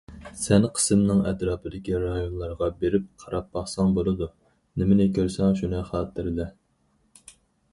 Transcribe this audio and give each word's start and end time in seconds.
«سەن 0.43 0.63
قىسىمنىڭ 0.77 1.19
ئەتراپىدىكى 1.31 1.99
رايونلارغا 2.03 2.69
بېرىپ 2.79 3.05
قاراپ 3.25 3.51
باقساڭ 3.59 3.93
بولىدۇ، 3.99 4.31
نېمىنى 4.83 5.07
كۆرسەڭ 5.19 5.55
شۇنى 5.61 5.83
خاتىرىلە». 5.91 6.49